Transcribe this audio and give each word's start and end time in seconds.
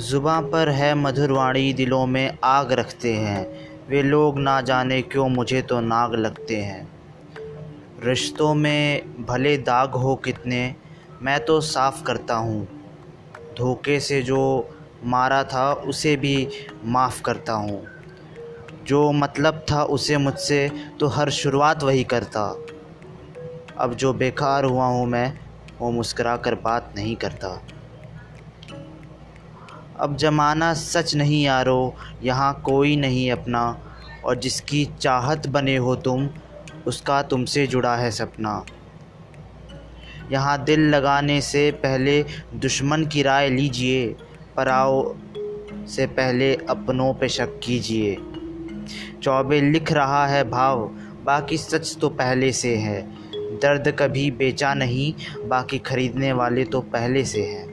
ज़ुबां 0.00 0.42
पर 0.42 0.68
है 0.68 0.94
मधुरवाणी 0.94 1.72
दिलों 1.72 2.06
में 2.06 2.38
आग 2.44 2.72
रखते 2.72 3.14
हैं। 3.14 3.68
वे 3.88 4.02
लोग 4.02 4.38
ना 4.38 4.60
जाने 4.60 5.02
क्यों 5.02 5.28
मुझे 5.28 5.62
तो 5.62 5.80
नाग 5.80 6.14
लगते 6.14 6.56
हैं। 6.56 6.88
रिश्तों 8.04 8.54
में 8.54 9.02
भले 9.26 9.56
दाग 9.56 9.90
हो 9.90 10.16
कितने, 10.16 10.74
मैं 11.22 11.44
तो 11.44 11.60
साफ़ 11.60 12.04
करता 12.04 12.34
हूँ। 12.34 12.68
धोखे 13.58 14.00
से 14.00 14.22
जो 14.22 14.70
मारा 15.04 15.44
था, 15.44 15.72
उसे 15.72 16.16
भी 16.16 16.48
माफ़ 16.84 17.22
करता 17.22 17.52
हूँ। 17.52 17.86
जो 18.84 19.12
मतलब 19.12 19.64
था, 19.70 19.82
उसे 19.82 20.16
मुझसे 20.16 20.70
तो 21.00 21.06
हर 21.06 21.30
शुरुआत 21.30 21.82
वही 21.82 22.04
करता। 22.04 22.56
अब 23.78 23.94
जो 23.94 24.12
बेकार 24.12 24.64
हुआ 24.64 24.86
हूँ 24.86 25.06
मैं, 25.06 25.38
वो 25.80 25.90
मुस्करा 25.90 26.36
कर 26.36 26.54
बात 26.54 26.92
नहीं 26.96 27.16
करता। 27.16 27.62
अब 30.00 30.16
ज़माना 30.16 30.72
सच 30.74 31.14
नहीं 31.14 31.42
यारो, 31.44 31.94
यहाँ 32.22 32.52
कोई 32.64 32.96
नहीं 32.96 33.30
अपना। 33.32 33.62
और 34.24 34.38
जिसकी 34.38 34.84
चाहत 35.00 35.46
बने 35.46 35.76
हो 35.76 35.94
तुम, 35.96 36.28
उसका 36.86 37.22
तुमसे 37.22 37.66
जुड़ा 37.66 37.96
है 37.96 38.10
सपना। 38.10 38.64
यहाँ 40.32 40.62
दिल 40.64 40.80
लगाने 40.80 41.40
से 41.40 41.70
पहले 41.70 42.24
दुश्मन 42.54 43.04
की 43.04 43.22
राय 43.22 43.48
लीजिए 43.50 44.06
पर 44.56 44.68
आओ 44.68 45.14
से 45.86 46.06
पहले 46.06 46.54
अपनों 46.54 47.12
पे 47.14 47.28
शक 47.28 47.58
कीजिए। 47.62 48.16
चौबे 49.22 49.60
लिख 49.60 49.92
रहा 49.92 50.26
है 50.26 50.44
भाव, 50.50 50.84
बाकी 51.24 51.56
सच 51.56 51.96
तो 52.00 52.08
पहले 52.08 52.52
से 52.52 52.76
है। 52.76 53.00
दर्द 53.58 53.88
कभी 53.98 54.30
बेचा 54.30 54.74
नहीं, 54.74 55.12
बाकी 55.48 55.78
ख़रीदने 55.78 56.32
वाले 56.32 56.64
तो 56.64 56.80
पहले 56.80 57.24
से 57.24 57.44
हैं। 57.44 57.69